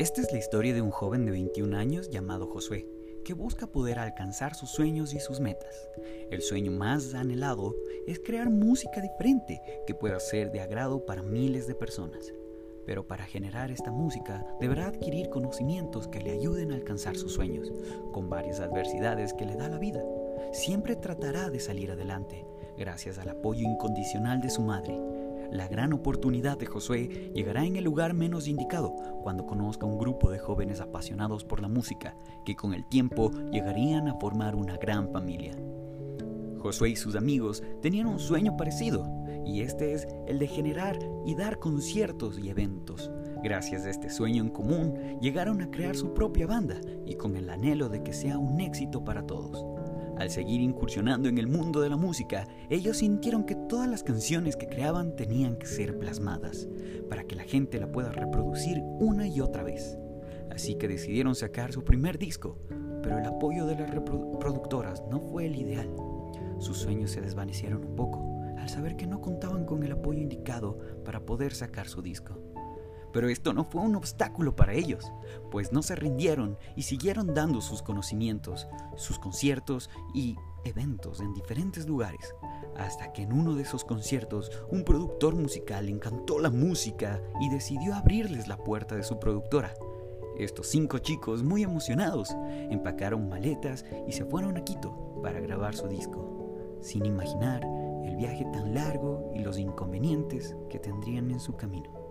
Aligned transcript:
Esta 0.00 0.22
es 0.22 0.32
la 0.32 0.38
historia 0.38 0.74
de 0.74 0.82
un 0.82 0.90
joven 0.90 1.24
de 1.24 1.30
21 1.30 1.76
años 1.76 2.10
llamado 2.10 2.48
Josué, 2.48 2.88
que 3.24 3.32
busca 3.32 3.68
poder 3.68 4.00
alcanzar 4.00 4.56
sus 4.56 4.70
sueños 4.70 5.14
y 5.14 5.20
sus 5.20 5.38
metas. 5.38 5.88
El 6.32 6.42
sueño 6.42 6.72
más 6.72 7.14
anhelado 7.14 7.76
es 8.08 8.18
crear 8.18 8.50
música 8.50 9.00
diferente 9.00 9.62
que 9.86 9.94
pueda 9.94 10.18
ser 10.18 10.50
de 10.50 10.60
agrado 10.60 11.06
para 11.06 11.22
miles 11.22 11.68
de 11.68 11.76
personas. 11.76 12.34
Pero 12.86 13.06
para 13.06 13.24
generar 13.24 13.70
esta 13.70 13.92
música 13.92 14.44
deberá 14.60 14.88
adquirir 14.88 15.30
conocimientos 15.30 16.08
que 16.08 16.20
le 16.20 16.32
ayuden 16.32 16.72
a 16.72 16.74
alcanzar 16.74 17.16
sus 17.16 17.32
sueños, 17.32 17.72
con 18.12 18.28
varias 18.28 18.58
adversidades 18.58 19.32
que 19.32 19.46
le 19.46 19.54
da 19.54 19.68
la 19.68 19.78
vida. 19.78 20.02
Siempre 20.52 20.96
tratará 20.96 21.50
de 21.50 21.60
salir 21.60 21.92
adelante, 21.92 22.44
gracias 22.76 23.18
al 23.18 23.28
apoyo 23.28 23.62
incondicional 23.62 24.40
de 24.40 24.50
su 24.50 24.60
madre, 24.60 25.00
la 25.54 25.68
gran 25.68 25.92
oportunidad 25.92 26.58
de 26.58 26.66
Josué 26.66 27.30
llegará 27.32 27.64
en 27.64 27.76
el 27.76 27.84
lugar 27.84 28.12
menos 28.12 28.48
indicado 28.48 28.92
cuando 29.22 29.46
conozca 29.46 29.86
un 29.86 29.98
grupo 29.98 30.28
de 30.32 30.40
jóvenes 30.40 30.80
apasionados 30.80 31.44
por 31.44 31.62
la 31.62 31.68
música 31.68 32.16
que 32.44 32.56
con 32.56 32.74
el 32.74 32.84
tiempo 32.88 33.30
llegarían 33.52 34.08
a 34.08 34.18
formar 34.18 34.56
una 34.56 34.76
gran 34.76 35.12
familia. 35.12 35.56
Josué 36.58 36.90
y 36.90 36.96
sus 36.96 37.14
amigos 37.14 37.62
tenían 37.80 38.08
un 38.08 38.18
sueño 38.18 38.56
parecido, 38.56 39.06
y 39.46 39.60
este 39.60 39.92
es 39.92 40.08
el 40.26 40.40
de 40.40 40.48
generar 40.48 40.98
y 41.24 41.36
dar 41.36 41.60
conciertos 41.60 42.36
y 42.38 42.48
eventos. 42.48 43.12
Gracias 43.44 43.84
a 43.84 43.90
este 43.90 44.10
sueño 44.10 44.42
en 44.42 44.48
común, 44.48 45.20
llegaron 45.20 45.62
a 45.62 45.70
crear 45.70 45.94
su 45.94 46.14
propia 46.14 46.48
banda 46.48 46.80
y 47.06 47.14
con 47.14 47.36
el 47.36 47.48
anhelo 47.48 47.88
de 47.88 48.02
que 48.02 48.12
sea 48.12 48.38
un 48.38 48.60
éxito 48.60 49.04
para 49.04 49.24
todos. 49.24 49.64
Al 50.18 50.30
seguir 50.30 50.60
incursionando 50.60 51.28
en 51.28 51.38
el 51.38 51.48
mundo 51.48 51.80
de 51.80 51.90
la 51.90 51.96
música, 51.96 52.46
ellos 52.70 52.98
sintieron 52.98 53.44
que 53.44 53.56
todas 53.74 53.90
las 53.90 54.04
canciones 54.04 54.54
que 54.54 54.68
creaban 54.68 55.16
tenían 55.16 55.56
que 55.56 55.66
ser 55.66 55.98
plasmadas, 55.98 56.68
para 57.10 57.24
que 57.24 57.34
la 57.34 57.42
gente 57.42 57.80
la 57.80 57.90
pueda 57.90 58.12
reproducir 58.12 58.80
una 59.00 59.26
y 59.26 59.40
otra 59.40 59.64
vez. 59.64 59.98
Así 60.52 60.76
que 60.76 60.86
decidieron 60.86 61.34
sacar 61.34 61.72
su 61.72 61.82
primer 61.82 62.16
disco, 62.16 62.56
pero 63.02 63.18
el 63.18 63.26
apoyo 63.26 63.66
de 63.66 63.74
las 63.74 63.90
productoras 63.90 65.02
no 65.10 65.18
fue 65.18 65.46
el 65.46 65.56
ideal. 65.56 65.90
Sus 66.60 66.78
sueños 66.78 67.10
se 67.10 67.20
desvanecieron 67.20 67.84
un 67.84 67.96
poco 67.96 68.44
al 68.58 68.68
saber 68.68 68.94
que 68.96 69.08
no 69.08 69.20
contaban 69.20 69.64
con 69.64 69.82
el 69.82 69.90
apoyo 69.90 70.20
indicado 70.20 70.78
para 71.04 71.26
poder 71.26 71.52
sacar 71.52 71.88
su 71.88 72.00
disco. 72.00 72.53
Pero 73.14 73.28
esto 73.28 73.52
no 73.52 73.62
fue 73.64 73.80
un 73.80 73.94
obstáculo 73.94 74.56
para 74.56 74.74
ellos, 74.74 75.12
pues 75.52 75.72
no 75.72 75.82
se 75.82 75.94
rindieron 75.94 76.58
y 76.74 76.82
siguieron 76.82 77.32
dando 77.32 77.60
sus 77.60 77.80
conocimientos, 77.80 78.66
sus 78.96 79.20
conciertos 79.20 79.88
y 80.12 80.36
eventos 80.64 81.20
en 81.20 81.32
diferentes 81.32 81.86
lugares, 81.86 82.34
hasta 82.76 83.12
que 83.12 83.22
en 83.22 83.32
uno 83.32 83.54
de 83.54 83.62
esos 83.62 83.84
conciertos 83.84 84.50
un 84.68 84.82
productor 84.82 85.36
musical 85.36 85.88
encantó 85.88 86.40
la 86.40 86.50
música 86.50 87.22
y 87.40 87.48
decidió 87.50 87.94
abrirles 87.94 88.48
la 88.48 88.56
puerta 88.56 88.96
de 88.96 89.04
su 89.04 89.20
productora. 89.20 89.72
Estos 90.36 90.66
cinco 90.66 90.98
chicos, 90.98 91.44
muy 91.44 91.62
emocionados, 91.62 92.34
empacaron 92.68 93.28
maletas 93.28 93.84
y 94.08 94.12
se 94.12 94.24
fueron 94.24 94.56
a 94.56 94.64
Quito 94.64 95.20
para 95.22 95.38
grabar 95.38 95.76
su 95.76 95.86
disco, 95.86 96.80
sin 96.82 97.06
imaginar 97.06 97.64
el 98.04 98.16
viaje 98.16 98.44
tan 98.52 98.74
largo 98.74 99.30
y 99.36 99.38
los 99.38 99.56
inconvenientes 99.56 100.56
que 100.68 100.80
tendrían 100.80 101.30
en 101.30 101.38
su 101.38 101.54
camino. 101.54 102.03